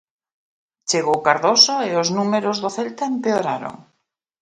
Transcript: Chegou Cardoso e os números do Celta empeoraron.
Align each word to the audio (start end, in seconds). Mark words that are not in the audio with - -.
Chegou 0.89 1.17
Cardoso 1.27 1.75
e 1.89 1.91
os 2.01 2.09
números 2.17 2.57
do 2.63 2.69
Celta 2.77 3.03
empeoraron. 3.13 3.75